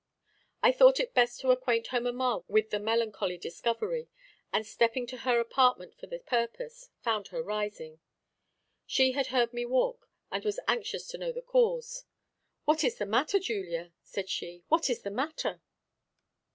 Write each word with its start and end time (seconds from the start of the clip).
I 0.63 0.71
thought 0.71 0.99
it 0.99 1.13
best 1.13 1.41
to 1.41 1.51
acquaint 1.51 1.89
her 1.93 2.01
mamma 2.01 2.43
with 2.47 2.71
the 2.71 2.79
melancholy 2.79 3.37
discovery, 3.37 4.07
and, 4.51 4.65
stepping 4.65 5.05
to 5.05 5.17
her 5.17 5.39
apartment 5.39 5.93
for 5.93 6.07
the 6.07 6.17
purpose, 6.17 6.89
found 7.03 7.27
her 7.27 7.43
rising. 7.43 7.99
She 8.87 9.11
had 9.11 9.27
heard 9.27 9.53
me 9.53 9.63
walk, 9.63 10.09
and 10.31 10.43
was 10.43 10.59
anxious 10.67 11.05
to 11.09 11.19
know 11.19 11.31
the 11.31 11.43
cause. 11.43 12.05
"What 12.65 12.83
is 12.83 12.97
the 12.97 13.05
matter, 13.05 13.37
Julia?" 13.37 13.93
said 14.01 14.27
she; 14.27 14.63
"what 14.69 14.89
is 14.89 15.03
the 15.03 15.11
matter?" 15.11 15.61